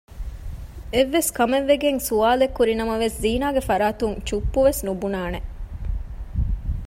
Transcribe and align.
އެއްވެސް 0.93 1.29
ކަމެއްވެގެން 1.37 1.99
ސްވާލެއްކުރިނަމަވެސް 2.07 3.17
ޒީނާގެ 3.23 3.61
ފަރާތުން 3.69 4.15
ޗުއްޕުވެސް 4.27 4.81
ނުބުނާނެ 4.85 5.39